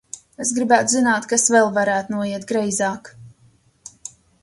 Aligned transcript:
Es 0.45 0.53
gribētu 0.59 0.91
zināt, 0.93 1.27
kas 1.35 1.45
vēl 1.57 1.71
varētu 1.77 2.17
noiet 2.17 2.51
greizāk! 2.55 3.15